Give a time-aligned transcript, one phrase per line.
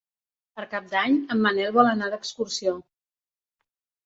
[0.59, 2.75] Per Cap d'Any en Manel vol anar d'excursió.